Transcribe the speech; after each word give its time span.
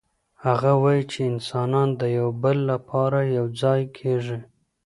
هغه 0.45 0.71
وايي 0.83 1.01
چي 1.11 1.19
انسانان 1.31 1.89
د 2.01 2.03
يو 2.17 2.27
بل 2.43 2.57
لپاره 2.71 3.19
يو 3.37 3.45
ځای 3.61 3.81
کيږي. 3.97 4.39